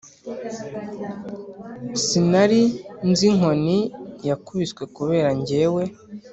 [2.03, 2.61] Sinari
[3.09, 3.77] nz' inkoni
[4.29, 5.83] yakubiswe Kubera jye we.